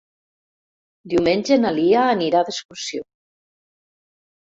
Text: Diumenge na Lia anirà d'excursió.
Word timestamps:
Diumenge 1.13 1.59
na 1.61 1.75
Lia 1.81 2.07
anirà 2.17 2.45
d'excursió. 2.51 3.09